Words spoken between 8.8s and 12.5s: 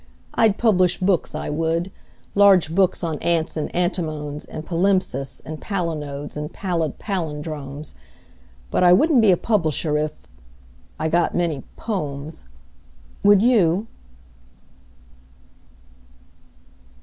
I wouldn't be a publisher if.... I got many "pomes."